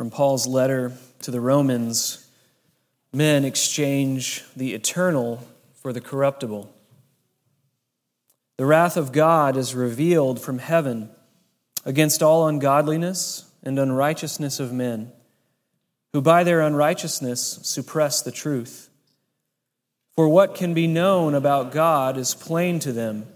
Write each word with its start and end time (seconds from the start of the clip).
from 0.00 0.08
Paul's 0.08 0.46
letter 0.46 0.94
to 1.20 1.30
the 1.30 1.42
Romans, 1.42 2.26
men 3.12 3.44
exchange 3.44 4.42
the 4.56 4.72
eternal 4.72 5.46
for 5.74 5.92
the 5.92 6.00
corruptible. 6.00 6.74
The 8.56 8.64
wrath 8.64 8.96
of 8.96 9.12
God 9.12 9.58
is 9.58 9.74
revealed 9.74 10.40
from 10.40 10.58
heaven 10.58 11.10
against 11.84 12.22
all 12.22 12.48
ungodliness 12.48 13.44
and 13.62 13.78
unrighteousness 13.78 14.58
of 14.58 14.72
men, 14.72 15.12
who 16.14 16.22
by 16.22 16.44
their 16.44 16.62
unrighteousness 16.62 17.58
suppress 17.62 18.22
the 18.22 18.32
truth. 18.32 18.88
For 20.16 20.30
what 20.30 20.54
can 20.54 20.72
be 20.72 20.86
known 20.86 21.34
about 21.34 21.72
God 21.72 22.16
is 22.16 22.34
plain 22.34 22.78
to 22.78 22.92
them, 22.94 23.26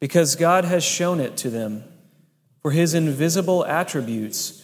because 0.00 0.36
God 0.36 0.66
has 0.66 0.84
shown 0.84 1.18
it 1.18 1.38
to 1.38 1.48
them. 1.48 1.82
For 2.60 2.72
his 2.72 2.92
invisible 2.92 3.64
attributes, 3.64 4.63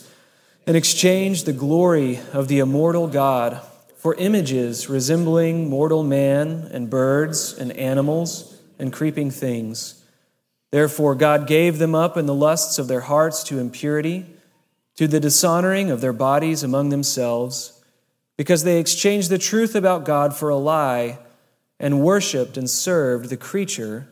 and 0.65 0.77
exchanged 0.77 1.45
the 1.45 1.53
glory 1.53 2.19
of 2.33 2.47
the 2.47 2.59
immortal 2.59 3.07
God 3.07 3.61
for 3.95 4.15
images 4.15 4.89
resembling 4.89 5.69
mortal 5.69 6.03
man 6.03 6.69
and 6.71 6.89
birds 6.89 7.57
and 7.57 7.71
animals 7.73 8.59
and 8.79 8.91
creeping 8.91 9.29
things. 9.29 10.03
Therefore, 10.71 11.15
God 11.15 11.47
gave 11.47 11.77
them 11.77 11.93
up 11.93 12.17
in 12.17 12.25
the 12.25 12.33
lusts 12.33 12.79
of 12.79 12.87
their 12.87 13.01
hearts 13.01 13.43
to 13.43 13.59
impurity, 13.59 14.25
to 14.95 15.07
the 15.07 15.19
dishonoring 15.19 15.91
of 15.91 16.01
their 16.01 16.13
bodies 16.13 16.63
among 16.63 16.89
themselves, 16.89 17.81
because 18.37 18.63
they 18.63 18.79
exchanged 18.79 19.29
the 19.29 19.37
truth 19.37 19.75
about 19.75 20.05
God 20.05 20.35
for 20.35 20.49
a 20.49 20.55
lie 20.55 21.19
and 21.79 22.01
worshiped 22.01 22.57
and 22.57 22.69
served 22.69 23.29
the 23.29 23.37
creature 23.37 24.07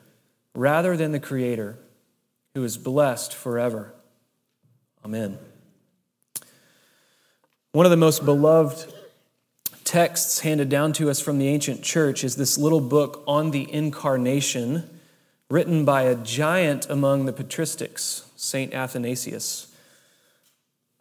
rather 0.53 0.97
than 0.97 1.13
the 1.13 1.19
Creator, 1.19 1.77
who 2.53 2.63
is 2.63 2.77
blessed 2.77 3.33
forever. 3.33 3.93
Amen. 5.03 5.37
One 7.79 7.85
of 7.85 7.91
the 7.91 7.95
most 7.95 8.25
beloved 8.25 8.93
texts 9.85 10.41
handed 10.41 10.67
down 10.67 10.91
to 10.91 11.09
us 11.09 11.21
from 11.21 11.39
the 11.39 11.47
ancient 11.47 11.81
church 11.81 12.25
is 12.25 12.35
this 12.35 12.57
little 12.57 12.81
book 12.81 13.23
on 13.25 13.51
the 13.51 13.73
incarnation, 13.73 14.99
written 15.49 15.85
by 15.85 16.01
a 16.01 16.15
giant 16.15 16.89
among 16.89 17.23
the 17.23 17.31
patristics, 17.31 18.25
St. 18.35 18.73
Athanasius. 18.73 19.73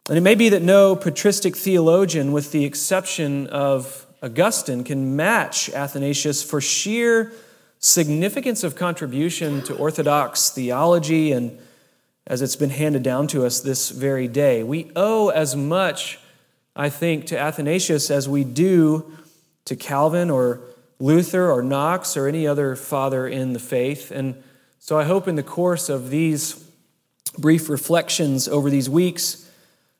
And 0.07 0.17
it 0.17 0.21
may 0.21 0.35
be 0.35 0.47
that 0.47 0.61
no 0.61 0.95
patristic 0.95 1.57
theologian, 1.57 2.31
with 2.31 2.53
the 2.53 2.63
exception 2.63 3.47
of 3.47 4.05
Augustine, 4.23 4.85
can 4.85 5.17
match 5.17 5.69
Athanasius 5.71 6.41
for 6.41 6.61
sheer 6.61 7.33
significance 7.79 8.63
of 8.63 8.77
contribution 8.77 9.61
to 9.63 9.75
Orthodox 9.75 10.49
theology 10.49 11.33
and 11.33 11.59
as 12.25 12.41
it's 12.41 12.55
been 12.55 12.69
handed 12.69 13.03
down 13.03 13.27
to 13.27 13.45
us 13.45 13.59
this 13.59 13.89
very 13.89 14.29
day. 14.29 14.63
We 14.63 14.93
owe 14.95 15.27
as 15.27 15.57
much 15.57 16.19
I 16.79 16.89
think, 16.89 17.25
to 17.25 17.37
Athanasius 17.37 18.09
as 18.09 18.29
we 18.29 18.45
do 18.45 19.11
to 19.65 19.75
Calvin 19.75 20.29
or 20.29 20.61
Luther 20.97 21.51
or 21.51 21.61
Knox 21.61 22.15
or 22.15 22.25
any 22.25 22.47
other 22.47 22.73
father 22.77 23.27
in 23.27 23.51
the 23.51 23.59
faith. 23.59 24.11
And 24.11 24.41
so 24.79 24.97
I 24.97 25.03
hope 25.03 25.27
in 25.27 25.35
the 25.35 25.43
course 25.43 25.89
of 25.89 26.09
these 26.09 26.65
brief 27.37 27.67
reflections 27.67 28.47
over 28.47 28.69
these 28.69 28.89
weeks, 28.89 29.45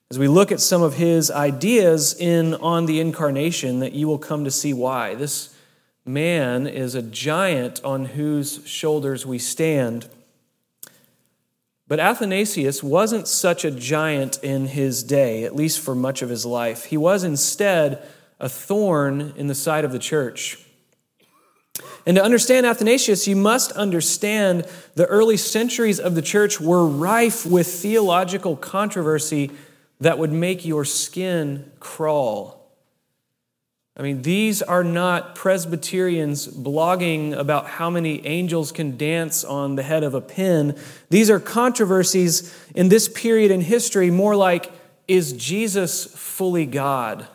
as 0.09 0.17
we 0.17 0.29
look 0.29 0.53
at 0.53 0.61
some 0.61 0.81
of 0.81 0.93
his 0.93 1.29
ideas 1.29 2.15
in 2.17 2.55
on 2.55 2.85
the 2.85 3.01
incarnation, 3.01 3.81
that 3.81 3.91
you 3.91 4.07
will 4.07 4.17
come 4.17 4.45
to 4.45 4.51
see 4.51 4.71
why. 4.71 5.15
This 5.15 5.53
man 6.05 6.65
is 6.65 6.95
a 6.95 7.01
giant 7.01 7.83
on 7.83 8.05
whose 8.05 8.65
shoulders 8.65 9.25
we 9.25 9.37
stand. 9.37 10.07
But 11.89 11.99
Athanasius 11.99 12.83
wasn't 12.83 13.27
such 13.27 13.65
a 13.65 13.71
giant 13.71 14.37
in 14.43 14.67
his 14.67 15.01
day, 15.01 15.43
at 15.43 15.55
least 15.55 15.79
for 15.79 15.95
much 15.95 16.21
of 16.21 16.29
his 16.29 16.45
life. 16.45 16.85
He 16.85 16.97
was 16.97 17.23
instead 17.23 18.07
a 18.39 18.47
thorn 18.47 19.33
in 19.35 19.47
the 19.47 19.55
side 19.55 19.83
of 19.83 19.91
the 19.91 19.97
church. 19.97 20.59
And 22.05 22.15
to 22.15 22.23
understand 22.23 22.67
Athanasius, 22.67 23.27
you 23.27 23.35
must 23.35 23.71
understand 23.71 24.67
the 24.93 25.07
early 25.07 25.35
centuries 25.35 25.99
of 25.99 26.13
the 26.13 26.21
church 26.21 26.61
were 26.61 26.85
rife 26.85 27.43
with 27.43 27.65
theological 27.65 28.55
controversy 28.55 29.49
that 29.99 30.19
would 30.19 30.31
make 30.31 30.63
your 30.63 30.85
skin 30.85 31.71
crawl. 31.79 32.58
I 33.99 34.01
mean, 34.01 34.21
these 34.21 34.61
are 34.61 34.85
not 34.85 35.35
Presbyterians 35.35 36.47
blogging 36.47 37.37
about 37.37 37.67
how 37.67 37.89
many 37.89 38.25
angels 38.25 38.71
can 38.71 38.95
dance 38.95 39.43
on 39.43 39.75
the 39.75 39.83
head 39.83 40.05
of 40.05 40.13
a 40.13 40.21
pin. 40.21 40.77
These 41.09 41.29
are 41.29 41.37
controversies 41.37 42.57
in 42.73 42.87
this 42.87 43.09
period 43.09 43.51
in 43.51 43.59
history, 43.59 44.09
more 44.09 44.37
like, 44.37 44.71
is 45.09 45.33
Jesus 45.33 46.05
fully 46.05 46.65
God? 46.65 47.27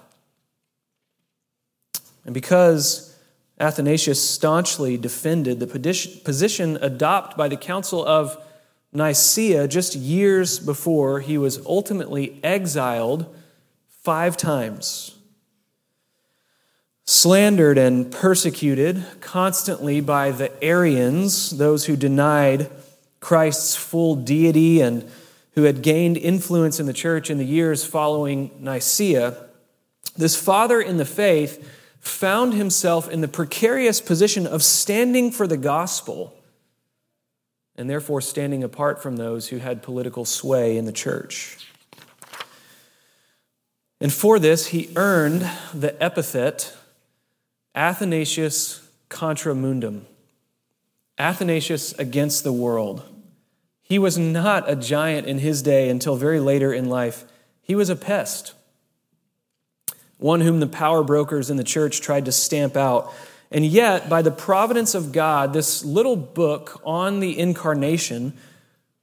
And 2.24 2.32
because 2.32 3.14
Athanasius 3.60 4.26
staunchly 4.26 4.96
defended 4.96 5.60
the 5.60 5.66
position 5.66 6.78
adopted 6.80 7.36
by 7.36 7.48
the 7.48 7.58
Council 7.58 8.02
of 8.06 8.42
Nicaea 8.90 9.68
just 9.68 9.94
years 9.96 10.58
before 10.60 11.20
he 11.20 11.36
was 11.36 11.58
ultimately 11.66 12.40
exiled 12.42 13.26
five 14.02 14.38
times 14.38 15.13
slandered 17.06 17.76
and 17.76 18.10
persecuted 18.10 19.04
constantly 19.20 20.00
by 20.00 20.30
the 20.30 20.50
Arians, 20.62 21.50
those 21.50 21.86
who 21.86 21.96
denied 21.96 22.70
Christ's 23.20 23.76
full 23.76 24.16
deity 24.16 24.80
and 24.80 25.10
who 25.52 25.64
had 25.64 25.82
gained 25.82 26.16
influence 26.16 26.80
in 26.80 26.86
the 26.86 26.92
church 26.92 27.30
in 27.30 27.38
the 27.38 27.44
years 27.44 27.84
following 27.84 28.50
Nicaea, 28.58 29.36
this 30.16 30.36
father 30.36 30.80
in 30.80 30.96
the 30.96 31.04
faith 31.04 31.70
found 32.00 32.54
himself 32.54 33.08
in 33.08 33.20
the 33.20 33.28
precarious 33.28 34.00
position 34.00 34.46
of 34.46 34.62
standing 34.62 35.30
for 35.30 35.46
the 35.46 35.56
gospel 35.56 36.34
and 37.76 37.88
therefore 37.88 38.20
standing 38.20 38.62
apart 38.62 39.02
from 39.02 39.16
those 39.16 39.48
who 39.48 39.58
had 39.58 39.82
political 39.82 40.24
sway 40.24 40.76
in 40.76 40.84
the 40.84 40.92
church. 40.92 41.58
And 44.00 44.12
for 44.12 44.38
this, 44.38 44.66
he 44.66 44.90
earned 44.96 45.48
the 45.72 46.00
epithet 46.02 46.76
Athanasius 47.74 48.88
contra 49.08 49.54
mundum, 49.54 50.06
Athanasius 51.18 51.92
against 51.94 52.44
the 52.44 52.52
world. 52.52 53.02
He 53.82 53.98
was 53.98 54.16
not 54.16 54.70
a 54.70 54.76
giant 54.76 55.26
in 55.26 55.38
his 55.38 55.60
day 55.60 55.88
until 55.88 56.16
very 56.16 56.40
later 56.40 56.72
in 56.72 56.88
life. 56.88 57.24
He 57.62 57.74
was 57.74 57.90
a 57.90 57.96
pest, 57.96 58.54
one 60.18 60.40
whom 60.40 60.60
the 60.60 60.66
power 60.66 61.02
brokers 61.02 61.50
in 61.50 61.56
the 61.56 61.64
church 61.64 62.00
tried 62.00 62.24
to 62.24 62.32
stamp 62.32 62.76
out. 62.76 63.12
And 63.50 63.64
yet, 63.64 64.08
by 64.08 64.22
the 64.22 64.30
providence 64.30 64.94
of 64.94 65.12
God, 65.12 65.52
this 65.52 65.84
little 65.84 66.16
book 66.16 66.80
on 66.84 67.20
the 67.20 67.38
incarnation, 67.38 68.34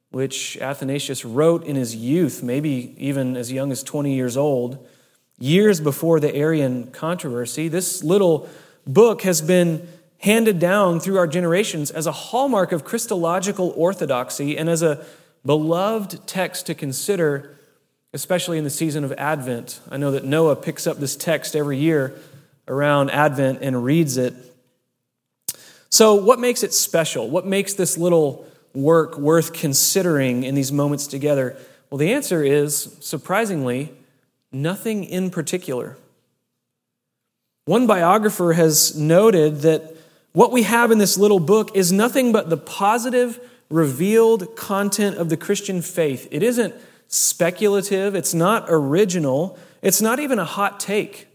which 0.10 0.58
Athanasius 0.58 1.24
wrote 1.24 1.64
in 1.64 1.76
his 1.76 1.96
youth, 1.96 2.42
maybe 2.42 2.96
even 2.98 3.38
as 3.38 3.52
young 3.52 3.72
as 3.72 3.84
20 3.84 4.14
years 4.14 4.36
old, 4.36 4.86
years 5.42 5.82
before 5.82 6.20
the 6.20 6.34
Arian 6.36 6.92
controversy, 6.92 7.68
this 7.68 8.04
little 8.04 8.48
book 8.86 9.24
has 9.24 9.42
been 9.42 9.88
handed 10.20 10.60
down 10.60 11.00
through 11.00 11.18
our 11.18 11.28
generations 11.28 11.90
as 11.90 12.06
a 12.06 12.12
hallmark 12.12 12.72
of 12.72 12.84
Christological 12.84 13.74
orthodoxy 13.76 14.58
and 14.58 14.70
as 14.70 14.84
a 14.84 15.04
beloved 15.44 16.28
text 16.28 16.68
to 16.68 16.76
consider, 16.76 17.58
especially 18.14 18.60
in 18.60 18.64
the 18.64 18.70
season 18.70 19.04
of 19.04 19.12
Advent. 19.14 19.80
I 19.90 19.98
know 19.98 20.12
that 20.12 20.24
Noah 20.24 20.56
picks 20.56 20.86
up 20.86 20.98
this 20.98 21.16
text 21.16 21.56
every 21.56 21.78
year 21.78 22.16
around 22.68 23.10
Advent 23.10 23.60
and 23.62 23.84
reads 23.84 24.18
it. 24.18 24.36
So, 25.90 26.14
what 26.16 26.40
makes 26.40 26.62
it 26.62 26.72
special? 26.74 27.28
What 27.28 27.48
makes 27.48 27.74
this 27.74 27.98
little 27.98 28.46
work 28.74 29.18
worth 29.18 29.54
considering 29.54 30.44
in 30.44 30.54
these 30.54 30.72
moments 30.72 31.08
together? 31.08 31.58
Well, 31.90 31.98
the 31.98 32.14
answer 32.14 32.44
is 32.44 32.96
surprisingly, 33.02 33.92
nothing 34.52 35.04
in 35.04 35.30
particular. 35.30 35.98
One 37.66 37.88
biographer 37.88 38.54
has 38.54 38.96
noted 38.96 39.62
that 39.62 39.96
what 40.34 40.52
we 40.52 40.64
have 40.64 40.92
in 40.92 40.98
this 40.98 41.18
little 41.18 41.40
book 41.40 41.76
is 41.76 41.92
nothing 41.92 42.32
but 42.32 42.50
the 42.50 42.58
positive, 42.58 43.40
revealed 43.70 44.56
content 44.56 45.18
of 45.18 45.30
the 45.30 45.38
Christian 45.38 45.82
faith. 45.82 46.28
It 46.32 46.44
isn't 46.44 46.74
speculative, 47.08 48.16
it's 48.16 48.34
not 48.34 48.66
original, 48.68 49.58
It's 49.82 50.02
not 50.02 50.20
even 50.20 50.40
a 50.40 50.46
hot 50.46 50.80
take. 50.80 51.28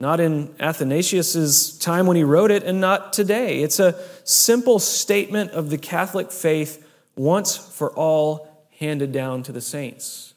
Not 0.00 0.20
in 0.20 0.54
Athanasius's 0.60 1.76
time 1.78 2.06
when 2.06 2.16
he 2.16 2.24
wrote 2.24 2.50
it, 2.50 2.62
and 2.62 2.80
not 2.80 3.12
today. 3.12 3.62
It's 3.62 3.80
a 3.80 4.00
simple 4.24 4.78
statement 4.78 5.50
of 5.50 5.70
the 5.70 5.78
Catholic 5.78 6.30
faith 6.30 6.86
once 7.16 7.56
for 7.56 7.90
all 7.92 8.66
handed 8.78 9.12
down 9.12 9.42
to 9.44 9.52
the 9.52 9.60
saints. 9.60 10.34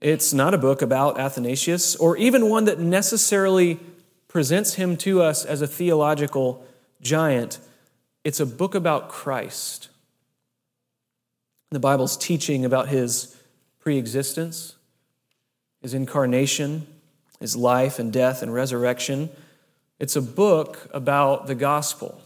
It's 0.00 0.32
not 0.32 0.54
a 0.54 0.58
book 0.58 0.82
about 0.82 1.18
Athanasius, 1.18 1.96
or 1.96 2.16
even 2.16 2.48
one 2.48 2.66
that 2.66 2.78
necessarily 2.78 3.80
presents 4.28 4.74
him 4.74 4.96
to 4.98 5.22
us 5.22 5.44
as 5.44 5.62
a 5.62 5.66
theological 5.66 6.66
giant. 7.00 7.58
It's 8.24 8.40
a 8.40 8.46
book 8.46 8.74
about 8.74 9.08
Christ. 9.08 9.88
The 11.70 11.80
Bible's 11.80 12.16
teaching 12.16 12.64
about 12.64 12.88
his 12.88 13.34
preexistence, 13.80 14.76
his 15.80 15.94
incarnation, 15.94 16.86
his 17.40 17.56
life 17.56 17.98
and 17.98 18.12
death 18.12 18.42
and 18.42 18.52
resurrection. 18.52 19.30
It's 19.98 20.16
a 20.16 20.22
book 20.22 20.88
about 20.92 21.46
the 21.46 21.54
gospel. 21.54 22.20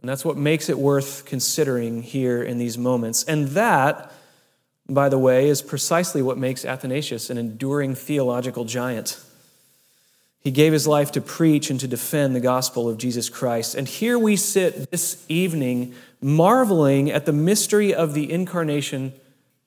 And 0.00 0.08
that's 0.08 0.24
what 0.24 0.36
makes 0.36 0.68
it 0.68 0.78
worth 0.78 1.24
considering 1.24 2.02
here 2.02 2.42
in 2.42 2.58
these 2.58 2.76
moments. 2.76 3.24
And 3.24 3.48
that, 3.48 4.12
by 4.88 5.08
the 5.08 5.18
way, 5.18 5.48
is 5.48 5.62
precisely 5.62 6.22
what 6.22 6.38
makes 6.38 6.64
Athanasius 6.64 7.30
an 7.30 7.38
enduring 7.38 7.94
theological 7.94 8.64
giant. 8.64 9.20
He 10.40 10.52
gave 10.52 10.72
his 10.72 10.86
life 10.86 11.10
to 11.12 11.20
preach 11.20 11.70
and 11.70 11.80
to 11.80 11.88
defend 11.88 12.36
the 12.36 12.40
gospel 12.40 12.88
of 12.88 12.98
Jesus 12.98 13.28
Christ. 13.28 13.74
And 13.74 13.88
here 13.88 14.16
we 14.16 14.36
sit 14.36 14.90
this 14.92 15.24
evening 15.28 15.94
marveling 16.20 17.10
at 17.10 17.26
the 17.26 17.32
mystery 17.32 17.92
of 17.92 18.14
the 18.14 18.30
incarnation, 18.30 19.12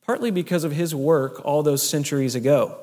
partly 0.05 0.31
because 0.31 0.63
of 0.63 0.71
his 0.71 0.95
work 0.95 1.43
all 1.43 1.63
those 1.63 1.87
centuries 1.87 2.33
ago. 2.33 2.77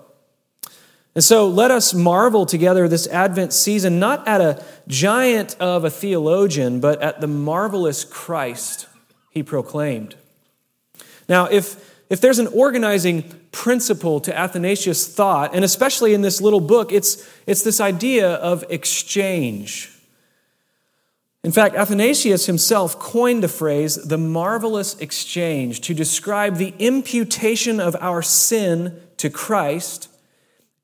And 1.14 1.24
so 1.24 1.48
let 1.48 1.70
us 1.70 1.94
marvel 1.94 2.44
together 2.44 2.86
this 2.86 3.06
Advent 3.06 3.54
season, 3.54 3.98
not 3.98 4.28
at 4.28 4.42
a 4.42 4.62
giant 4.86 5.56
of 5.58 5.82
a 5.82 5.90
theologian, 5.90 6.78
but 6.78 7.00
at 7.00 7.22
the 7.22 7.26
marvelous 7.26 8.04
Christ 8.04 8.86
he 9.30 9.42
proclaimed. 9.42 10.16
Now, 11.26 11.46
if, 11.46 11.95
if 12.08 12.20
there's 12.20 12.38
an 12.38 12.46
organizing 12.48 13.22
principle 13.50 14.20
to 14.20 14.36
Athanasius' 14.36 15.12
thought, 15.12 15.54
and 15.54 15.64
especially 15.64 16.14
in 16.14 16.22
this 16.22 16.40
little 16.40 16.60
book, 16.60 16.92
it's, 16.92 17.28
it's 17.46 17.62
this 17.62 17.80
idea 17.80 18.34
of 18.34 18.64
exchange. 18.68 19.92
In 21.42 21.52
fact, 21.52 21.76
Athanasius 21.76 22.46
himself 22.46 22.98
coined 22.98 23.42
the 23.42 23.48
phrase 23.48 23.94
the 23.94 24.18
marvelous 24.18 24.98
exchange 24.98 25.80
to 25.82 25.94
describe 25.94 26.56
the 26.56 26.74
imputation 26.78 27.78
of 27.78 27.96
our 28.00 28.20
sin 28.20 29.00
to 29.18 29.30
Christ 29.30 30.08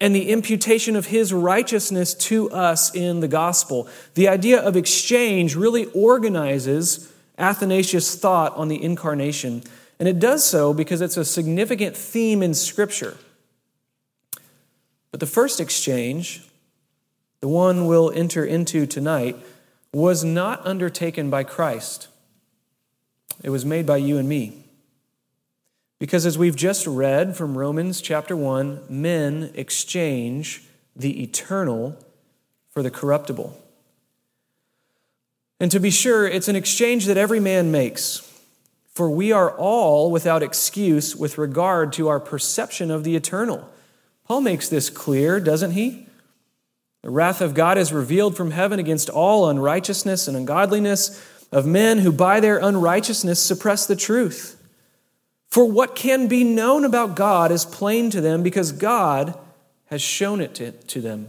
and 0.01 0.15
the 0.15 0.31
imputation 0.31 0.97
of 0.97 1.07
his 1.07 1.33
righteousness 1.33 2.15
to 2.15 2.51
us 2.51 2.95
in 2.95 3.21
the 3.21 3.29
gospel. 3.29 3.89
The 4.15 4.29
idea 4.29 4.61
of 4.61 4.77
exchange 4.77 5.55
really 5.55 5.87
organizes 5.87 7.13
Athanasius' 7.39 8.17
thought 8.17 8.57
on 8.57 8.69
the 8.69 8.83
incarnation, 8.83 9.63
and 10.03 10.09
it 10.09 10.19
does 10.19 10.43
so 10.43 10.75
because 10.75 11.01
it's 11.01 11.17
a 11.17 11.25
significant 11.25 11.97
theme 11.97 12.43
in 12.43 12.55
Scripture. 12.55 13.17
But 15.13 15.21
the 15.21 15.27
first 15.27 15.61
exchange, 15.61 16.43
the 17.39 17.47
one 17.47 17.87
we'll 17.87 18.11
enter 18.11 18.45
into 18.45 18.85
tonight, 18.85 19.37
was 19.93 20.25
not 20.25 20.67
undertaken 20.67 21.31
by 21.31 21.45
Christ. 21.45 22.09
It 23.45 23.51
was 23.51 23.65
made 23.65 23.87
by 23.87 23.99
you 23.99 24.19
and 24.19 24.29
me. 24.29 24.65
Because 26.01 26.27
as 26.27 26.37
we've 26.37 26.57
just 26.57 26.85
read 26.85 27.37
from 27.37 27.57
Romans 27.57 28.01
chapter 28.01 28.37
1, 28.37 28.87
men 28.89 29.53
exchange 29.55 30.65
the 30.97 31.23
eternal 31.23 31.97
for 32.71 32.83
the 32.83 32.91
corruptible. 32.91 33.57
And 35.61 35.71
to 35.71 35.79
be 35.79 35.91
sure, 35.91 36.27
it's 36.27 36.49
an 36.49 36.57
exchange 36.57 37.07
that 37.07 37.17
every 37.17 37.39
man 37.39 37.71
makes. 37.71 38.29
For 38.95 39.11
we 39.11 39.33
are 39.33 39.51
all 39.57 40.11
without 40.11 40.43
excuse 40.43 41.17
with 41.17 41.39
regard 41.39 41.93
to 41.95 42.09
our 42.09 42.21
perception 42.21 42.91
of 42.91 43.05
the 43.05 43.17
eternal. 43.17 43.69
Paul 44.27 44.43
makes 44.43 44.69
this 44.69 44.91
clear, 44.91 45.41
doesn't 45.41 45.73
he? 45.73 46.07
The 47.03 47.11
wrath 47.11 47.41
of 47.41 47.55
God 47.55 47.79
is 47.79 47.93
revealed 47.93 48.37
from 48.37 48.53
heaven 48.53 48.79
against 48.79 49.11
all 49.11 49.49
unrighteousness 49.49 50.29
and 50.29 50.37
ungodliness 50.37 51.21
of 51.51 51.67
men 51.67 51.99
who 51.99 52.13
by 52.13 52.39
their 52.41 52.59
unrighteousness 52.59 53.43
suppress 53.43 53.87
the 53.87 53.97
truth. 53.97 54.63
For 55.51 55.71
what 55.71 55.97
can 55.97 56.29
be 56.29 56.45
known 56.45 56.85
about 56.85 57.17
God 57.17 57.53
is 57.53 57.65
plain 57.65 58.11
to 58.11 58.21
them 58.21 58.43
because 58.43 58.73
God 58.73 59.39
has 59.87 60.01
shown 60.01 60.41
it 60.41 60.55
to, 60.89 61.01
them. 61.03 61.29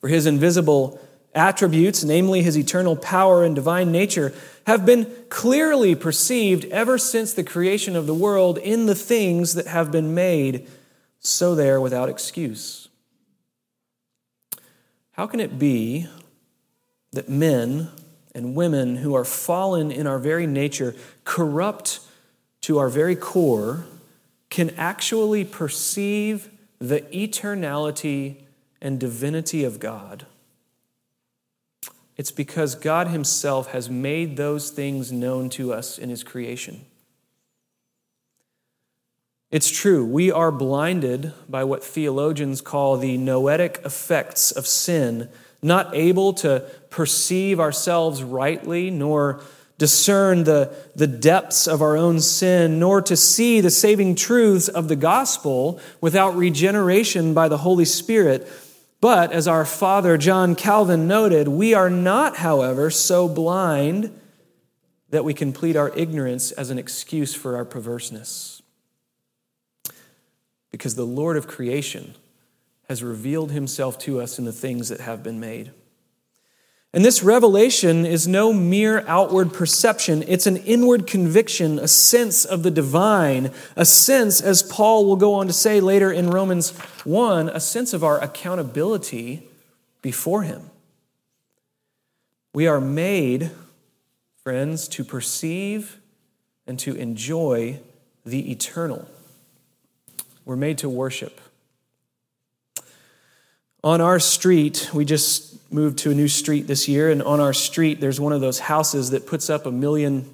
For 0.00 0.06
his 0.06 0.26
invisible 0.26 1.00
attributes, 1.34 2.04
namely 2.04 2.42
his 2.42 2.56
eternal 2.56 2.94
power 2.94 3.42
and 3.42 3.56
divine 3.56 3.90
nature, 3.90 4.32
have 4.70 4.86
been 4.86 5.12
clearly 5.28 5.96
perceived 5.96 6.64
ever 6.66 6.96
since 6.96 7.32
the 7.32 7.42
creation 7.42 7.96
of 7.96 8.06
the 8.06 8.14
world 8.14 8.56
in 8.58 8.86
the 8.86 8.94
things 8.94 9.54
that 9.54 9.66
have 9.66 9.90
been 9.90 10.14
made, 10.14 10.64
so 11.18 11.56
they 11.56 11.68
are 11.68 11.80
without 11.80 12.08
excuse. 12.08 12.88
How 15.12 15.26
can 15.26 15.40
it 15.40 15.58
be 15.58 16.06
that 17.12 17.28
men 17.28 17.90
and 18.32 18.54
women 18.54 18.94
who 18.96 19.12
are 19.12 19.24
fallen 19.24 19.90
in 19.90 20.06
our 20.06 20.20
very 20.20 20.46
nature, 20.46 20.94
corrupt, 21.24 21.98
to 22.60 22.78
our 22.78 22.88
very 22.88 23.16
core, 23.16 23.86
can 24.50 24.70
actually 24.76 25.44
perceive 25.44 26.48
the 26.78 27.00
eternality 27.12 28.36
and 28.80 29.00
divinity 29.00 29.64
of 29.64 29.80
God. 29.80 30.26
It's 32.20 32.30
because 32.30 32.74
God 32.74 33.08
Himself 33.08 33.68
has 33.68 33.88
made 33.88 34.36
those 34.36 34.68
things 34.68 35.10
known 35.10 35.48
to 35.56 35.72
us 35.72 35.96
in 35.96 36.10
His 36.10 36.22
creation. 36.22 36.84
It's 39.50 39.70
true, 39.70 40.04
we 40.04 40.30
are 40.30 40.52
blinded 40.52 41.32
by 41.48 41.64
what 41.64 41.82
theologians 41.82 42.60
call 42.60 42.98
the 42.98 43.16
noetic 43.16 43.80
effects 43.86 44.50
of 44.50 44.66
sin, 44.66 45.30
not 45.62 45.94
able 45.94 46.34
to 46.34 46.70
perceive 46.90 47.58
ourselves 47.58 48.22
rightly, 48.22 48.90
nor 48.90 49.40
discern 49.78 50.44
the, 50.44 50.76
the 50.94 51.06
depths 51.06 51.66
of 51.66 51.80
our 51.80 51.96
own 51.96 52.20
sin, 52.20 52.78
nor 52.78 53.00
to 53.00 53.16
see 53.16 53.62
the 53.62 53.70
saving 53.70 54.14
truths 54.14 54.68
of 54.68 54.88
the 54.88 54.96
gospel 54.96 55.80
without 56.02 56.36
regeneration 56.36 57.32
by 57.32 57.48
the 57.48 57.56
Holy 57.56 57.86
Spirit. 57.86 58.46
But 59.00 59.32
as 59.32 59.48
our 59.48 59.64
father 59.64 60.18
John 60.18 60.54
Calvin 60.54 61.08
noted, 61.08 61.48
we 61.48 61.72
are 61.72 61.88
not, 61.88 62.36
however, 62.36 62.90
so 62.90 63.28
blind 63.28 64.18
that 65.08 65.24
we 65.24 65.34
can 65.34 65.52
plead 65.52 65.76
our 65.76 65.90
ignorance 65.96 66.52
as 66.52 66.70
an 66.70 66.78
excuse 66.78 67.34
for 67.34 67.56
our 67.56 67.64
perverseness. 67.64 68.62
Because 70.70 70.94
the 70.94 71.06
Lord 71.06 71.36
of 71.36 71.48
creation 71.48 72.14
has 72.88 73.02
revealed 73.02 73.52
himself 73.52 73.98
to 74.00 74.20
us 74.20 74.38
in 74.38 74.44
the 74.44 74.52
things 74.52 74.88
that 74.88 75.00
have 75.00 75.22
been 75.22 75.40
made. 75.40 75.72
And 76.92 77.04
this 77.04 77.22
revelation 77.22 78.04
is 78.04 78.26
no 78.26 78.52
mere 78.52 79.04
outward 79.06 79.52
perception, 79.52 80.24
it's 80.26 80.46
an 80.46 80.56
inward 80.56 81.06
conviction, 81.06 81.78
a 81.78 81.86
sense 81.86 82.44
of 82.44 82.64
the 82.64 82.70
divine, 82.70 83.52
a 83.76 83.84
sense, 83.84 84.40
as 84.40 84.64
Paul 84.64 85.06
will 85.06 85.16
go 85.16 85.34
on 85.34 85.46
to 85.46 85.52
say 85.52 85.80
later 85.80 86.10
in 86.10 86.30
Romans 86.30 86.70
1, 87.04 87.48
a 87.48 87.60
sense 87.60 87.92
of 87.92 88.02
our 88.02 88.20
accountability 88.20 89.46
before 90.02 90.42
Him. 90.42 90.70
We 92.52 92.66
are 92.66 92.80
made, 92.80 93.52
friends, 94.42 94.88
to 94.88 95.04
perceive 95.04 96.00
and 96.66 96.76
to 96.80 96.96
enjoy 96.96 97.78
the 98.26 98.50
eternal. 98.50 99.08
We're 100.44 100.56
made 100.56 100.78
to 100.78 100.88
worship. 100.88 101.40
On 103.82 104.02
our 104.02 104.18
street, 104.20 104.90
we 104.92 105.06
just 105.06 105.72
moved 105.72 105.98
to 105.98 106.10
a 106.10 106.14
new 106.14 106.28
street 106.28 106.66
this 106.66 106.86
year, 106.86 107.10
and 107.10 107.22
on 107.22 107.40
our 107.40 107.54
street, 107.54 107.98
there's 107.98 108.20
one 108.20 108.34
of 108.34 108.42
those 108.42 108.58
houses 108.58 109.10
that 109.10 109.26
puts 109.26 109.48
up 109.48 109.64
a 109.64 109.70
million 109.70 110.28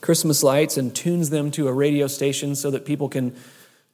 Christmas 0.00 0.42
lights 0.42 0.78
and 0.78 0.94
tunes 0.96 1.28
them 1.28 1.50
to 1.50 1.68
a 1.68 1.72
radio 1.72 2.06
station 2.06 2.54
so 2.54 2.70
that 2.70 2.86
people 2.86 3.10
can 3.10 3.36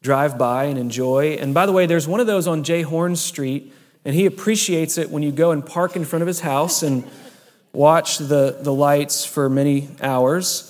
drive 0.03 0.39
by 0.39 0.65
and 0.65 0.79
enjoy. 0.79 1.37
And 1.41 1.53
by 1.53 1.67
the 1.67 1.73
way, 1.73 1.87
there's 1.87 2.07
one 2.07 2.21
of 2.21 2.29
those 2.29 2.47
on 2.47 2.63
Jay 2.63 2.83
Horn 2.83 3.17
Street, 3.17 3.73
and 4.05 4.15
he 4.15 4.25
appreciates 4.25 4.99
it 4.99 5.11
when 5.11 5.25
you 5.25 5.33
go 5.33 5.51
and 5.51 5.67
park 5.67 5.97
in 5.97 6.05
front 6.05 6.23
of 6.23 6.29
his 6.29 6.41
house 6.41 6.85
and 6.85 7.03
watch 7.73 8.19
the, 8.19 8.57
the 8.61 8.73
lights 8.73 9.25
for 9.25 9.51
many 9.51 9.89
hours. 10.01 10.70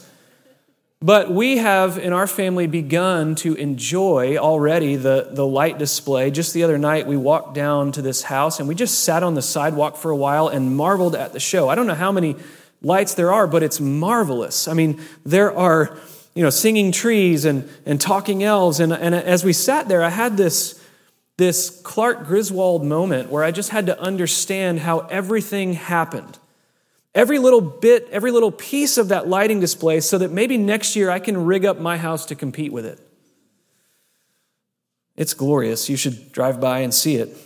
But 1.03 1.31
we 1.31 1.57
have 1.57 1.97
in 1.97 2.13
our 2.13 2.27
family 2.27 2.67
begun 2.67 3.35
to 3.37 3.55
enjoy 3.55 4.37
already 4.37 4.97
the, 4.97 5.29
the 5.31 5.47
light 5.47 5.79
display. 5.79 6.31
Just 6.31 6.53
the 6.53 6.63
other 6.63 6.77
night, 6.77 7.07
we 7.07 7.17
walked 7.17 7.55
down 7.55 7.93
to 7.93 8.03
this 8.03 8.23
house 8.23 8.61
and 8.61 8.69
we 8.69 8.75
just 8.75 9.03
sat 9.03 9.23
on 9.23 9.35
the 9.35 9.41
sidewalk 9.41 9.97
for 9.97 10.11
a 10.11 10.17
while 10.17 10.49
and 10.49 10.77
marveled 10.77 11.15
at 11.15 11.33
the 11.33 11.41
show. 11.41 11.71
I 11.71 11.75
don't 11.75 11.87
know 11.87 11.95
how 11.95 12.13
many 12.13 12.37
lights 12.83 13.15
there 13.15 13.33
are, 13.33 13.47
but 13.47 13.63
it's 13.63 13.81
marvelous. 13.81 14.69
I 14.69 14.75
mean, 14.75 15.01
there 15.25 15.57
are 15.57 15.97
you 16.35 16.43
know, 16.43 16.51
singing 16.51 16.93
trees 16.93 17.47
and, 17.47 17.67
and 17.87 17.99
talking 17.99 18.43
elves. 18.43 18.79
And, 18.79 18.93
and 18.93 19.15
as 19.15 19.43
we 19.43 19.55
sat 19.55 19.89
there, 19.89 20.03
I 20.03 20.11
had 20.11 20.37
this, 20.37 20.85
this 21.39 21.81
Clark 21.83 22.27
Griswold 22.27 22.85
moment 22.85 23.31
where 23.31 23.43
I 23.43 23.53
just 23.53 23.71
had 23.71 23.87
to 23.87 23.99
understand 23.99 24.81
how 24.81 25.01
everything 25.01 25.73
happened. 25.73 26.39
Every 27.15 27.39
little 27.39 27.61
bit, 27.61 28.09
every 28.11 28.31
little 28.31 28.53
piece 28.53 28.97
of 28.99 29.09
that 29.09 29.27
lighting 29.27 29.61
display, 29.61 30.01
so 30.01 30.19
that 30.19 30.31
maybe 30.31 30.57
next 30.57 30.95
year 30.95 31.11
I 31.11 31.19
can 31.19 31.45
rig 31.45 31.65
up 31.65 31.81
my 31.81 31.97
house 31.97 32.27
to 32.27 32.35
compete 32.35 32.73
with 32.73 32.87
it. 32.87 33.01
It's 35.17 35.35
glorious. 35.35 35.89
You 35.89 35.97
should 35.97 36.33
drive 36.33 36.61
by 36.61 36.81
and 36.81 36.95
see 36.95 37.17
it. 37.17 37.37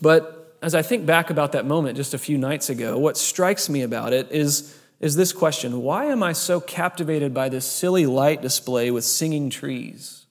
But 0.00 0.56
as 0.62 0.74
I 0.74 0.82
think 0.82 1.06
back 1.06 1.30
about 1.30 1.52
that 1.52 1.66
moment 1.66 1.96
just 1.96 2.14
a 2.14 2.18
few 2.18 2.38
nights 2.38 2.70
ago, 2.70 2.98
what 2.98 3.16
strikes 3.16 3.68
me 3.68 3.82
about 3.82 4.12
it 4.12 4.32
is 4.32 4.76
is 5.00 5.16
this 5.16 5.32
question 5.32 5.82
Why 5.82 6.06
am 6.06 6.22
I 6.22 6.32
so 6.32 6.60
captivated 6.60 7.34
by 7.34 7.48
this 7.48 7.66
silly 7.66 8.06
light 8.06 8.42
display 8.42 8.90
with 8.90 9.04
singing 9.04 9.50
trees? 9.50 10.26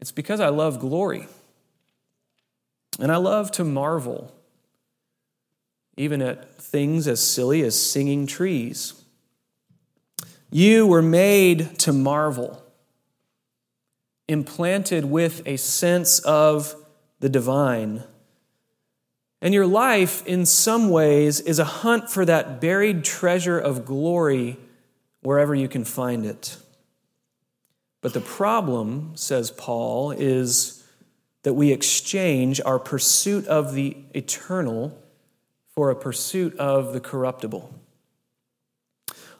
It's 0.00 0.12
because 0.12 0.40
I 0.40 0.48
love 0.48 0.80
glory. 0.80 1.28
And 2.98 3.10
I 3.10 3.16
love 3.16 3.50
to 3.52 3.64
marvel, 3.64 4.34
even 6.02 6.20
at 6.20 6.60
things 6.60 7.06
as 7.06 7.20
silly 7.20 7.62
as 7.62 7.80
singing 7.80 8.26
trees. 8.26 8.94
You 10.50 10.84
were 10.86 11.00
made 11.00 11.78
to 11.78 11.92
marvel, 11.92 12.60
implanted 14.26 15.04
with 15.04 15.46
a 15.46 15.56
sense 15.56 16.18
of 16.20 16.74
the 17.20 17.28
divine. 17.28 18.02
And 19.40 19.54
your 19.54 19.66
life, 19.66 20.26
in 20.26 20.44
some 20.44 20.90
ways, 20.90 21.40
is 21.40 21.60
a 21.60 21.64
hunt 21.64 22.10
for 22.10 22.24
that 22.24 22.60
buried 22.60 23.04
treasure 23.04 23.58
of 23.58 23.84
glory 23.84 24.56
wherever 25.20 25.54
you 25.54 25.68
can 25.68 25.84
find 25.84 26.26
it. 26.26 26.56
But 28.00 28.12
the 28.12 28.20
problem, 28.20 29.12
says 29.14 29.52
Paul, 29.52 30.10
is 30.10 30.84
that 31.44 31.54
we 31.54 31.72
exchange 31.72 32.60
our 32.64 32.80
pursuit 32.80 33.46
of 33.46 33.74
the 33.74 33.96
eternal 34.14 34.98
for 35.74 35.90
a 35.90 35.96
pursuit 35.96 36.56
of 36.56 36.92
the 36.92 37.00
corruptible. 37.00 37.74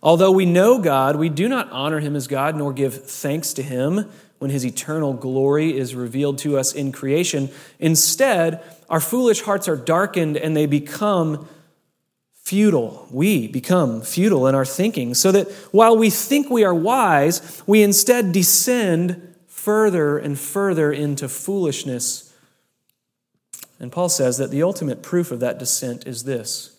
Although 0.02 0.32
we 0.32 0.46
know 0.46 0.78
God, 0.80 1.16
we 1.16 1.28
do 1.28 1.48
not 1.48 1.70
honor 1.70 2.00
him 2.00 2.16
as 2.16 2.26
God 2.26 2.56
nor 2.56 2.72
give 2.72 3.04
thanks 3.04 3.52
to 3.54 3.62
him 3.62 4.10
when 4.38 4.50
his 4.50 4.66
eternal 4.66 5.12
glory 5.12 5.76
is 5.76 5.94
revealed 5.94 6.38
to 6.38 6.58
us 6.58 6.72
in 6.72 6.90
creation. 6.90 7.48
Instead, 7.78 8.60
our 8.90 8.98
foolish 8.98 9.42
hearts 9.42 9.68
are 9.68 9.76
darkened 9.76 10.36
and 10.36 10.56
they 10.56 10.66
become 10.66 11.46
futile. 12.32 13.06
We 13.12 13.46
become 13.46 14.00
futile 14.00 14.48
in 14.48 14.56
our 14.56 14.64
thinking, 14.64 15.14
so 15.14 15.30
that 15.30 15.48
while 15.70 15.96
we 15.96 16.10
think 16.10 16.50
we 16.50 16.64
are 16.64 16.74
wise, 16.74 17.62
we 17.66 17.82
instead 17.82 18.32
descend 18.32 19.34
further 19.46 20.18
and 20.18 20.36
further 20.36 20.92
into 20.92 21.28
foolishness. 21.28 22.31
And 23.82 23.92
Paul 23.92 24.08
says 24.08 24.38
that 24.38 24.50
the 24.50 24.62
ultimate 24.62 25.02
proof 25.02 25.30
of 25.30 25.40
that 25.40 25.58
descent 25.58 26.06
is 26.06 26.24
this 26.24 26.78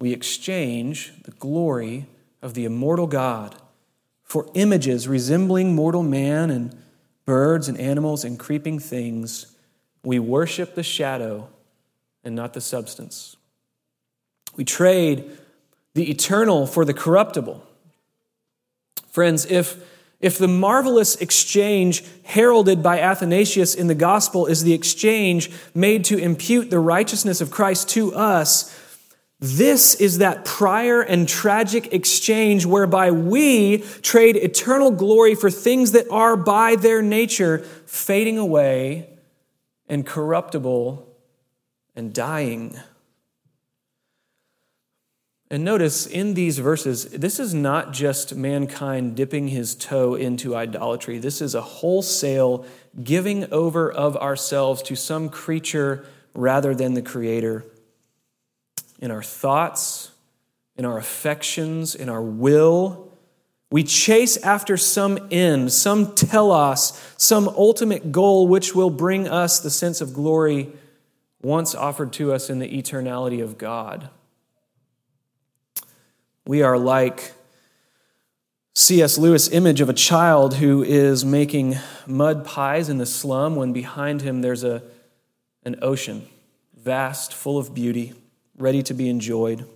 we 0.00 0.12
exchange 0.12 1.12
the 1.22 1.30
glory 1.32 2.06
of 2.42 2.54
the 2.54 2.64
immortal 2.64 3.06
God 3.06 3.54
for 4.28 4.46
images 4.52 5.08
resembling 5.08 5.74
mortal 5.74 6.02
man 6.02 6.50
and 6.50 6.76
birds 7.24 7.66
and 7.66 7.78
animals 7.78 8.24
and 8.24 8.38
creeping 8.38 8.78
things, 8.78 9.54
we 10.04 10.18
worship 10.18 10.74
the 10.74 10.82
shadow 10.82 11.48
and 12.22 12.34
not 12.34 12.52
the 12.52 12.60
substance. 12.60 13.36
We 14.54 14.64
trade 14.64 15.30
the 15.94 16.10
eternal 16.10 16.66
for 16.66 16.84
the 16.84 16.92
corruptible. 16.92 17.62
Friends, 19.10 19.46
if, 19.46 19.76
if 20.20 20.36
the 20.36 20.48
marvelous 20.48 21.16
exchange 21.16 22.04
heralded 22.24 22.82
by 22.82 22.98
Athanasius 22.98 23.74
in 23.74 23.86
the 23.86 23.94
gospel 23.94 24.46
is 24.46 24.64
the 24.64 24.72
exchange 24.72 25.50
made 25.74 26.04
to 26.06 26.18
impute 26.18 26.70
the 26.70 26.80
righteousness 26.80 27.40
of 27.40 27.50
Christ 27.50 27.88
to 27.90 28.12
us, 28.14 28.74
this 29.40 29.94
is 29.94 30.18
that 30.18 30.44
prior 30.44 31.00
and 31.00 31.28
tragic 31.28 31.92
exchange 31.92 32.66
whereby 32.66 33.12
we 33.12 33.78
trade 34.02 34.34
eternal 34.34 34.90
glory 34.90 35.36
for 35.36 35.50
things 35.50 35.92
that 35.92 36.10
are 36.10 36.36
by 36.36 36.74
their 36.74 37.02
nature 37.02 37.58
fading 37.86 38.38
away 38.38 39.08
and 39.88 40.04
corruptible 40.04 41.06
and 41.94 42.12
dying. 42.12 42.76
And 45.50 45.64
notice 45.64 46.06
in 46.06 46.34
these 46.34 46.58
verses, 46.58 47.06
this 47.06 47.40
is 47.40 47.54
not 47.54 47.92
just 47.92 48.34
mankind 48.34 49.16
dipping 49.16 49.48
his 49.48 49.74
toe 49.74 50.14
into 50.14 50.54
idolatry. 50.54 51.18
This 51.18 51.40
is 51.40 51.54
a 51.54 51.62
wholesale 51.62 52.66
giving 53.02 53.50
over 53.50 53.90
of 53.90 54.16
ourselves 54.18 54.82
to 54.82 54.96
some 54.96 55.30
creature 55.30 56.04
rather 56.34 56.74
than 56.74 56.92
the 56.92 57.02
Creator 57.02 57.64
in 58.98 59.10
our 59.10 59.22
thoughts, 59.22 60.10
in 60.76 60.84
our 60.84 60.98
affections, 60.98 61.94
in 61.94 62.10
our 62.10 62.22
will. 62.22 63.10
We 63.70 63.84
chase 63.84 64.36
after 64.38 64.76
some 64.76 65.28
end, 65.30 65.72
some 65.72 66.14
telos, 66.14 67.00
some 67.16 67.48
ultimate 67.48 68.12
goal 68.12 68.48
which 68.48 68.74
will 68.74 68.90
bring 68.90 69.28
us 69.28 69.60
the 69.60 69.70
sense 69.70 70.02
of 70.02 70.12
glory 70.12 70.72
once 71.40 71.74
offered 71.74 72.12
to 72.14 72.32
us 72.32 72.50
in 72.50 72.58
the 72.58 72.68
eternality 72.68 73.42
of 73.42 73.56
God. 73.56 74.10
We 76.48 76.62
are 76.62 76.78
like 76.78 77.34
C.S. 78.74 79.18
Lewis' 79.18 79.50
image 79.50 79.82
of 79.82 79.90
a 79.90 79.92
child 79.92 80.54
who 80.54 80.82
is 80.82 81.22
making 81.22 81.76
mud 82.06 82.46
pies 82.46 82.88
in 82.88 82.96
the 82.96 83.04
slum 83.04 83.54
when 83.54 83.74
behind 83.74 84.22
him 84.22 84.40
there's 84.40 84.64
a, 84.64 84.82
an 85.64 85.76
ocean, 85.82 86.26
vast, 86.74 87.34
full 87.34 87.58
of 87.58 87.74
beauty 87.74 88.14
ready 88.56 88.82
to 88.84 88.94
be 88.94 89.10
enjoyed? 89.10 89.66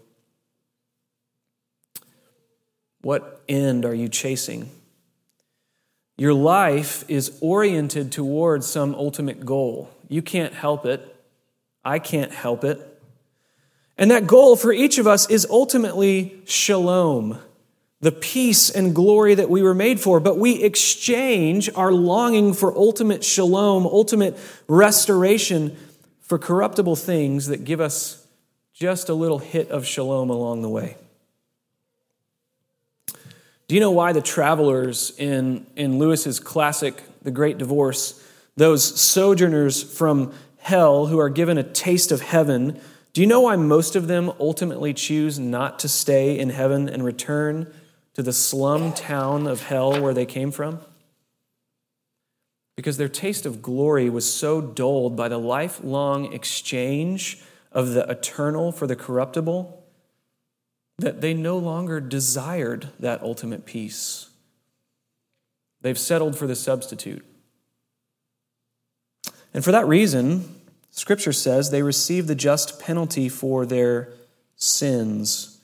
What 3.02 3.42
end 3.50 3.84
are 3.84 3.94
you 3.94 4.08
chasing? 4.08 4.70
Your 6.16 6.32
life 6.32 7.04
is 7.06 7.36
oriented 7.42 8.10
towards 8.10 8.66
some 8.66 8.94
ultimate 8.94 9.44
goal. 9.44 9.90
You 10.08 10.22
can't 10.22 10.54
help 10.54 10.86
it. 10.86 11.22
I 11.84 11.98
can't 11.98 12.32
help 12.32 12.64
it. 12.64 12.91
And 13.98 14.10
that 14.10 14.26
goal 14.26 14.56
for 14.56 14.72
each 14.72 14.98
of 14.98 15.06
us 15.06 15.28
is 15.28 15.46
ultimately 15.50 16.40
shalom, 16.46 17.38
the 18.00 18.12
peace 18.12 18.70
and 18.70 18.94
glory 18.94 19.34
that 19.34 19.50
we 19.50 19.62
were 19.62 19.74
made 19.74 20.00
for. 20.00 20.18
But 20.18 20.38
we 20.38 20.62
exchange 20.62 21.70
our 21.74 21.92
longing 21.92 22.54
for 22.54 22.76
ultimate 22.76 23.22
shalom, 23.22 23.86
ultimate 23.86 24.38
restoration, 24.66 25.76
for 26.20 26.38
corruptible 26.38 26.96
things 26.96 27.48
that 27.48 27.64
give 27.64 27.80
us 27.80 28.26
just 28.72 29.08
a 29.08 29.14
little 29.14 29.38
hit 29.38 29.68
of 29.68 29.86
shalom 29.86 30.30
along 30.30 30.62
the 30.62 30.68
way. 30.68 30.96
Do 33.68 33.74
you 33.74 33.80
know 33.80 33.90
why 33.90 34.12
the 34.12 34.20
travelers 34.20 35.12
in, 35.18 35.66
in 35.76 35.98
Lewis's 35.98 36.40
classic, 36.40 37.02
The 37.22 37.30
Great 37.30 37.58
Divorce, 37.58 38.22
those 38.56 39.00
sojourners 39.00 39.82
from 39.82 40.32
hell 40.58 41.06
who 41.06 41.18
are 41.18 41.28
given 41.28 41.58
a 41.58 41.62
taste 41.62 42.12
of 42.12 42.20
heaven, 42.20 42.80
do 43.12 43.20
you 43.20 43.26
know 43.26 43.40
why 43.40 43.56
most 43.56 43.94
of 43.94 44.06
them 44.06 44.32
ultimately 44.40 44.94
choose 44.94 45.38
not 45.38 45.78
to 45.80 45.88
stay 45.88 46.38
in 46.38 46.50
heaven 46.50 46.88
and 46.88 47.04
return 47.04 47.72
to 48.14 48.22
the 48.22 48.32
slum 48.32 48.92
town 48.92 49.46
of 49.46 49.64
hell 49.64 50.00
where 50.00 50.14
they 50.14 50.26
came 50.26 50.50
from? 50.50 50.80
Because 52.74 52.96
their 52.96 53.08
taste 53.08 53.44
of 53.44 53.60
glory 53.60 54.08
was 54.08 54.32
so 54.32 54.62
dulled 54.62 55.14
by 55.14 55.28
the 55.28 55.38
lifelong 55.38 56.32
exchange 56.32 57.42
of 57.70 57.90
the 57.90 58.08
eternal 58.10 58.72
for 58.72 58.86
the 58.86 58.96
corruptible, 58.96 59.84
that 60.98 61.20
they 61.20 61.34
no 61.34 61.58
longer 61.58 62.00
desired 62.00 62.88
that 62.98 63.22
ultimate 63.22 63.66
peace. 63.66 64.30
They've 65.82 65.98
settled 65.98 66.38
for 66.38 66.46
the 66.46 66.56
substitute. 66.56 67.24
And 69.52 69.62
for 69.62 69.72
that 69.72 69.86
reason, 69.86 70.61
Scripture 70.92 71.32
says 71.32 71.70
they 71.70 71.82
receive 71.82 72.26
the 72.26 72.34
just 72.34 72.78
penalty 72.78 73.28
for 73.28 73.66
their 73.66 74.10
sins. 74.56 75.58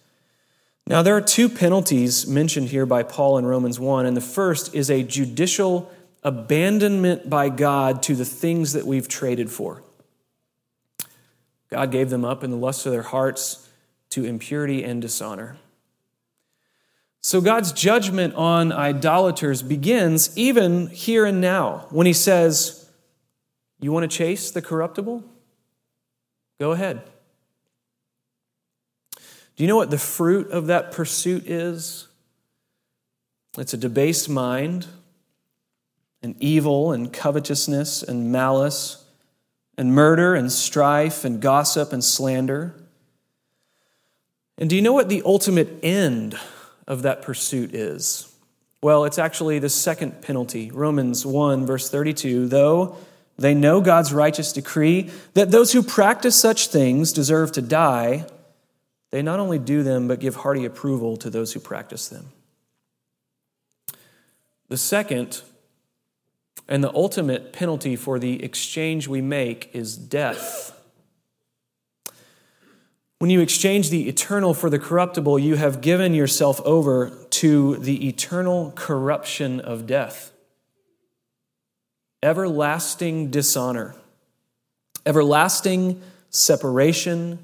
Now, 0.86 1.02
there 1.02 1.14
are 1.14 1.20
two 1.20 1.50
penalties 1.50 2.26
mentioned 2.26 2.68
here 2.68 2.86
by 2.86 3.02
Paul 3.02 3.36
in 3.36 3.44
Romans 3.44 3.78
1, 3.78 4.06
and 4.06 4.16
the 4.16 4.22
first 4.22 4.74
is 4.74 4.90
a 4.90 5.02
judicial 5.02 5.92
abandonment 6.24 7.28
by 7.28 7.50
God 7.50 8.02
to 8.04 8.14
the 8.14 8.24
things 8.24 8.72
that 8.72 8.86
we've 8.86 9.06
traded 9.06 9.50
for. 9.50 9.82
God 11.70 11.92
gave 11.92 12.08
them 12.08 12.24
up 12.24 12.42
in 12.42 12.50
the 12.50 12.56
lust 12.56 12.86
of 12.86 12.92
their 12.92 13.02
hearts 13.02 13.68
to 14.10 14.24
impurity 14.24 14.82
and 14.82 15.02
dishonor. 15.02 15.58
So 17.20 17.42
God's 17.42 17.72
judgment 17.72 18.34
on 18.34 18.72
idolaters 18.72 19.62
begins 19.62 20.36
even 20.38 20.86
here 20.86 21.26
and 21.26 21.42
now 21.42 21.86
when 21.90 22.06
he 22.06 22.14
says, 22.14 22.77
You 23.80 23.92
want 23.92 24.10
to 24.10 24.16
chase 24.16 24.50
the 24.50 24.62
corruptible? 24.62 25.24
Go 26.58 26.72
ahead. 26.72 27.02
Do 29.14 29.64
you 29.64 29.66
know 29.66 29.76
what 29.76 29.90
the 29.90 29.98
fruit 29.98 30.50
of 30.50 30.66
that 30.66 30.92
pursuit 30.92 31.48
is? 31.48 32.08
It's 33.56 33.74
a 33.74 33.76
debased 33.76 34.28
mind, 34.28 34.86
and 36.22 36.36
evil, 36.40 36.92
and 36.92 37.12
covetousness, 37.12 38.02
and 38.02 38.30
malice, 38.30 39.04
and 39.76 39.92
murder, 39.92 40.34
and 40.34 40.50
strife, 40.50 41.24
and 41.24 41.40
gossip, 41.40 41.92
and 41.92 42.02
slander. 42.02 42.74
And 44.58 44.68
do 44.68 44.76
you 44.76 44.82
know 44.82 44.92
what 44.92 45.08
the 45.08 45.22
ultimate 45.24 45.78
end 45.82 46.36
of 46.86 47.02
that 47.02 47.22
pursuit 47.22 47.74
is? 47.74 48.32
Well, 48.82 49.04
it's 49.04 49.18
actually 49.18 49.58
the 49.58 49.68
second 49.68 50.22
penalty. 50.22 50.70
Romans 50.70 51.24
1, 51.24 51.66
verse 51.66 51.90
32. 51.90 52.46
Though 52.46 52.96
they 53.38 53.54
know 53.54 53.80
God's 53.80 54.12
righteous 54.12 54.52
decree 54.52 55.10
that 55.34 55.50
those 55.50 55.72
who 55.72 55.82
practice 55.82 56.34
such 56.38 56.66
things 56.68 57.12
deserve 57.12 57.52
to 57.52 57.62
die, 57.62 58.26
they 59.10 59.22
not 59.22 59.38
only 59.38 59.58
do 59.58 59.82
them, 59.82 60.08
but 60.08 60.18
give 60.18 60.36
hearty 60.36 60.64
approval 60.64 61.16
to 61.18 61.30
those 61.30 61.52
who 61.52 61.60
practice 61.60 62.08
them. 62.08 62.32
The 64.68 64.76
second 64.76 65.42
and 66.68 66.82
the 66.82 66.94
ultimate 66.94 67.52
penalty 67.52 67.96
for 67.96 68.18
the 68.18 68.42
exchange 68.42 69.08
we 69.08 69.22
make 69.22 69.70
is 69.72 69.96
death. 69.96 70.74
When 73.20 73.30
you 73.30 73.40
exchange 73.40 73.90
the 73.90 74.08
eternal 74.08 74.52
for 74.52 74.68
the 74.68 74.78
corruptible, 74.78 75.38
you 75.38 75.56
have 75.56 75.80
given 75.80 76.12
yourself 76.12 76.60
over 76.62 77.10
to 77.30 77.76
the 77.76 78.08
eternal 78.08 78.72
corruption 78.76 79.60
of 79.60 79.86
death. 79.86 80.32
Everlasting 82.22 83.30
dishonor, 83.30 83.94
everlasting 85.06 86.02
separation 86.30 87.38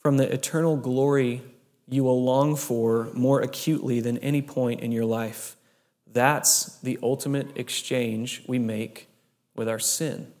from 0.00 0.16
the 0.16 0.30
eternal 0.32 0.76
glory 0.76 1.42
you 1.88 2.04
will 2.04 2.24
long 2.24 2.56
for 2.56 3.10
more 3.12 3.40
acutely 3.40 4.00
than 4.00 4.18
any 4.18 4.42
point 4.42 4.80
in 4.80 4.92
your 4.92 5.04
life. 5.04 5.56
That's 6.10 6.76
the 6.80 6.98
ultimate 7.02 7.56
exchange 7.56 8.42
we 8.46 8.58
make 8.58 9.08
with 9.54 9.68
our 9.68 9.78
sin. 9.78 10.32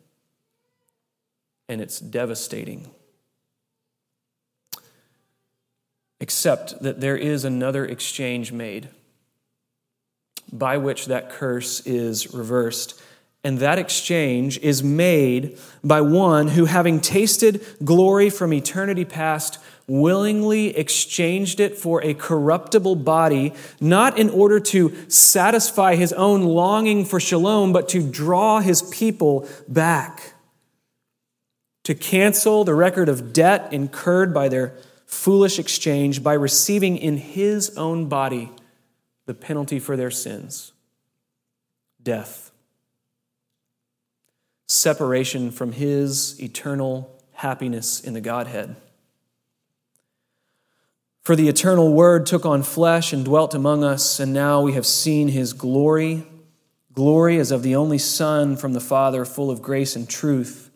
And 1.68 1.80
it's 1.80 2.00
devastating. 2.00 2.90
Except 6.20 6.82
that 6.82 7.00
there 7.00 7.16
is 7.16 7.44
another 7.44 7.84
exchange 7.84 8.52
made 8.52 8.88
by 10.52 10.76
which 10.76 11.06
that 11.06 11.30
curse 11.30 11.80
is 11.86 12.34
reversed. 12.34 13.00
And 13.44 13.58
that 13.58 13.78
exchange 13.78 14.58
is 14.58 14.84
made 14.84 15.58
by 15.82 16.00
one 16.00 16.48
who, 16.48 16.66
having 16.66 17.00
tasted 17.00 17.64
glory 17.84 18.30
from 18.30 18.52
eternity 18.52 19.04
past, 19.04 19.58
willingly 19.88 20.76
exchanged 20.76 21.58
it 21.58 21.76
for 21.76 22.02
a 22.04 22.14
corruptible 22.14 22.94
body, 22.94 23.52
not 23.80 24.16
in 24.16 24.30
order 24.30 24.60
to 24.60 24.94
satisfy 25.10 25.96
his 25.96 26.12
own 26.12 26.42
longing 26.42 27.04
for 27.04 27.18
shalom, 27.18 27.72
but 27.72 27.88
to 27.88 28.08
draw 28.08 28.60
his 28.60 28.82
people 28.82 29.48
back, 29.66 30.34
to 31.82 31.96
cancel 31.96 32.62
the 32.62 32.74
record 32.74 33.08
of 33.08 33.32
debt 33.32 33.72
incurred 33.72 34.32
by 34.32 34.48
their 34.48 34.72
foolish 35.04 35.58
exchange 35.58 36.22
by 36.22 36.32
receiving 36.32 36.96
in 36.96 37.16
his 37.16 37.76
own 37.76 38.08
body 38.08 38.50
the 39.26 39.34
penalty 39.34 39.80
for 39.80 39.96
their 39.96 40.10
sins 40.10 40.72
death, 42.02 42.51
separation 44.72 45.50
from 45.50 45.72
his 45.72 46.40
eternal 46.42 47.22
happiness 47.32 48.00
in 48.00 48.14
the 48.14 48.20
Godhead. 48.20 48.76
For 51.22 51.36
the 51.36 51.48
eternal 51.48 51.92
Word 51.92 52.26
took 52.26 52.44
on 52.44 52.62
flesh 52.62 53.12
and 53.12 53.24
dwelt 53.24 53.54
among 53.54 53.84
us, 53.84 54.18
and 54.18 54.32
now 54.32 54.62
we 54.62 54.72
have 54.72 54.86
seen 54.86 55.28
his 55.28 55.52
glory. 55.52 56.26
Glory 56.92 57.38
as 57.38 57.50
of 57.50 57.62
the 57.62 57.76
only 57.76 57.98
Son 57.98 58.56
from 58.56 58.72
the 58.72 58.80
Father, 58.80 59.24
full 59.24 59.50
of 59.50 59.62
grace 59.62 59.94
and 59.94 60.08
truth. 60.08 60.70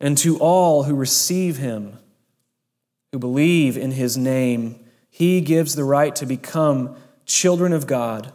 And 0.00 0.16
to 0.18 0.38
all 0.38 0.84
who 0.84 0.94
receive 0.94 1.58
him, 1.58 1.98
who 3.12 3.18
believe 3.18 3.76
in 3.76 3.92
his 3.92 4.16
name, 4.16 4.84
he 5.10 5.40
gives 5.40 5.74
the 5.74 5.84
right 5.84 6.14
to 6.16 6.26
become 6.26 6.96
children 7.24 7.72
of 7.72 7.86
God, 7.86 8.32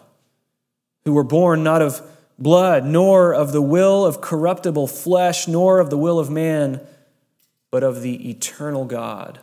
who 1.05 1.13
were 1.13 1.23
born 1.23 1.63
not 1.63 1.81
of 1.81 2.01
blood, 2.41 2.85
nor 2.85 3.33
of 3.33 3.51
the 3.51 3.61
will 3.61 4.05
of 4.05 4.21
corruptible 4.21 4.87
flesh, 4.87 5.47
nor 5.47 5.79
of 5.79 5.89
the 5.89 5.97
will 5.97 6.19
of 6.19 6.29
man, 6.29 6.81
but 7.69 7.83
of 7.83 8.01
the 8.01 8.29
eternal 8.29 8.85
God. 8.85 9.39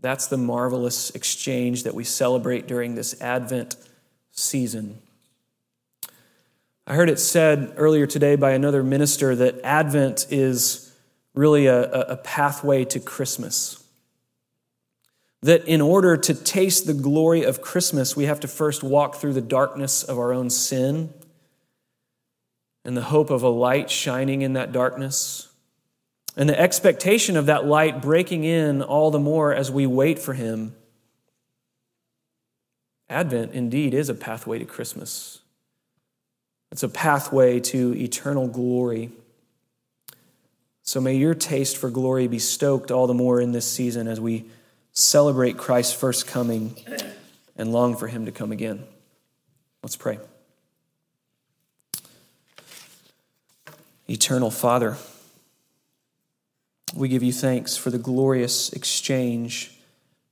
That's 0.00 0.26
the 0.26 0.36
marvelous 0.36 1.10
exchange 1.10 1.84
that 1.84 1.94
we 1.94 2.04
celebrate 2.04 2.66
during 2.66 2.94
this 2.94 3.20
Advent 3.20 3.76
season. 4.32 4.98
I 6.86 6.94
heard 6.94 7.08
it 7.08 7.18
said 7.18 7.72
earlier 7.76 8.06
today 8.06 8.36
by 8.36 8.52
another 8.52 8.82
minister 8.82 9.34
that 9.36 9.62
Advent 9.64 10.26
is 10.30 10.92
really 11.34 11.66
a, 11.66 11.82
a 11.90 12.16
pathway 12.16 12.84
to 12.86 13.00
Christmas. 13.00 13.83
That 15.44 15.66
in 15.68 15.80
order 15.80 16.16
to 16.16 16.34
taste 16.34 16.86
the 16.86 16.94
glory 16.94 17.44
of 17.44 17.60
Christmas, 17.60 18.16
we 18.16 18.24
have 18.24 18.40
to 18.40 18.48
first 18.48 18.82
walk 18.82 19.16
through 19.16 19.34
the 19.34 19.40
darkness 19.40 20.02
of 20.02 20.18
our 20.18 20.32
own 20.32 20.50
sin 20.50 21.12
and 22.84 22.96
the 22.96 23.02
hope 23.02 23.30
of 23.30 23.42
a 23.42 23.48
light 23.48 23.90
shining 23.90 24.42
in 24.42 24.54
that 24.54 24.72
darkness 24.72 25.48
and 26.36 26.48
the 26.48 26.58
expectation 26.58 27.36
of 27.36 27.46
that 27.46 27.66
light 27.66 28.02
breaking 28.02 28.44
in 28.44 28.82
all 28.82 29.10
the 29.10 29.18
more 29.18 29.54
as 29.54 29.70
we 29.70 29.86
wait 29.86 30.18
for 30.18 30.34
Him. 30.34 30.74
Advent 33.08 33.52
indeed 33.52 33.94
is 33.94 34.08
a 34.08 34.14
pathway 34.14 34.58
to 34.58 34.64
Christmas. 34.64 35.40
It's 36.72 36.82
a 36.82 36.88
pathway 36.88 37.60
to 37.60 37.94
eternal 37.94 38.48
glory. 38.48 39.12
So 40.82 41.00
may 41.00 41.16
your 41.16 41.34
taste 41.34 41.76
for 41.76 41.90
glory 41.90 42.26
be 42.26 42.38
stoked 42.38 42.90
all 42.90 43.06
the 43.06 43.14
more 43.14 43.40
in 43.40 43.52
this 43.52 43.70
season 43.70 44.08
as 44.08 44.20
we 44.20 44.46
celebrate 44.94 45.58
Christ's 45.58 45.92
first 45.92 46.26
coming 46.26 46.76
and 47.56 47.72
long 47.72 47.96
for 47.96 48.06
Him 48.06 48.24
to 48.26 48.32
come 48.32 48.52
again. 48.52 48.84
Let's 49.82 49.96
pray. 49.96 50.18
Eternal 54.08 54.50
Father, 54.50 54.96
we 56.94 57.08
give 57.08 57.22
you 57.22 57.32
thanks 57.32 57.76
for 57.76 57.90
the 57.90 57.98
glorious 57.98 58.72
exchange 58.72 59.72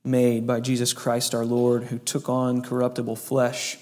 made 0.03 0.45
by 0.45 0.59
Jesus 0.59 0.93
Christ 0.93 1.33
our 1.33 1.45
Lord, 1.45 1.85
who 1.85 1.97
took 1.97 2.29
on 2.29 2.61
corruptible 2.61 3.15
flesh, 3.15 3.77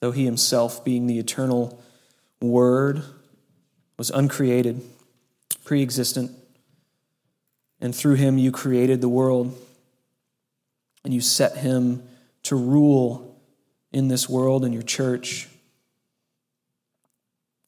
though 0.00 0.12
he 0.12 0.24
himself, 0.24 0.84
being 0.84 1.06
the 1.06 1.18
eternal 1.18 1.82
Word, 2.40 3.02
was 3.96 4.10
uncreated, 4.10 4.80
pre 5.64 5.82
existent, 5.82 6.32
and 7.80 7.94
through 7.94 8.14
him 8.14 8.38
you 8.38 8.50
created 8.50 9.00
the 9.00 9.08
world, 9.08 9.54
and 11.04 11.12
you 11.14 11.20
set 11.20 11.56
him 11.56 12.02
to 12.44 12.56
rule 12.56 13.40
in 13.92 14.08
this 14.08 14.28
world 14.28 14.64
and 14.64 14.72
your 14.72 14.82
church. 14.82 15.48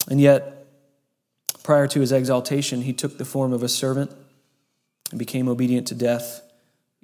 And 0.09 0.21
yet, 0.21 0.63
Prior 1.63 1.87
to 1.87 2.01
his 2.01 2.13
exaltation, 2.13 2.83
he 2.83 2.93
took 2.93 3.19
the 3.19 3.25
form 3.25 3.53
of 3.53 3.63
a 3.63 3.69
servant 3.69 4.11
and 5.11 5.19
became 5.19 5.49
obedient 5.49 5.87
to 5.89 5.95
death, 5.95 6.43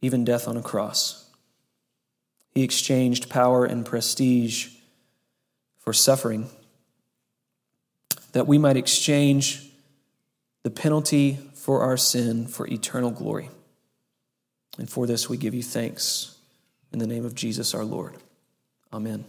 even 0.03 0.25
death 0.25 0.49
on 0.49 0.57
a 0.57 0.63
cross. 0.63 1.31
He 2.51 2.65
exchanged 2.65 3.29
power 3.29 3.65
and 3.65 3.87
prestige 3.87 4.71
for 5.79 5.93
suffering, 5.93 6.49
that 8.33 8.49
we 8.49 8.59
might 8.59 8.77
exchange 8.77 9.71
the 10.65 10.71
penalty 10.71 11.39
for 11.55 11.83
our 11.83 11.97
sin 11.97 12.47
for 12.47 12.67
eternal 12.67 13.11
glory. 13.11 13.51
And 14.79 14.89
for 14.89 15.07
this 15.07 15.29
we 15.29 15.37
give 15.37 15.55
you 15.55 15.63
thanks 15.63 16.39
in 16.93 16.99
the 16.99 17.07
name 17.07 17.25
of 17.25 17.35
Jesus 17.35 17.75
our 17.75 17.85
Lord. 17.85 18.15
Amen. 18.93 19.25